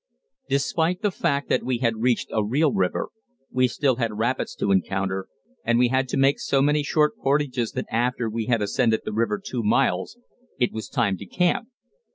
[0.49, 3.09] Despite the fact that we had reached a real river,
[3.51, 5.27] we still had rapids to encounter,
[5.63, 9.13] and we had to make so many short portages that after we had ascended the
[9.13, 10.17] river two miles
[10.57, 11.67] it was time to camp.